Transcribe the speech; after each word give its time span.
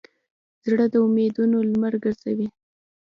زړه 0.67 0.85
د 0.93 0.95
امیدونو 1.07 1.57
لمر 1.69 1.93
ګرځوي. 2.03 2.47